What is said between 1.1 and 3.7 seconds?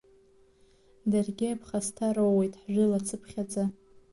Даргьы аԥхасҭа роуеит ҳжәылацԥхьаӡа.